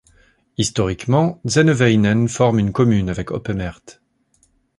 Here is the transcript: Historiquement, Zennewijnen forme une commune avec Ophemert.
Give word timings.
Historiquement, 0.57 1.39
Zennewijnen 1.45 2.27
forme 2.27 2.57
une 2.57 2.71
commune 2.73 3.07
avec 3.07 3.29
Ophemert. 3.29 3.81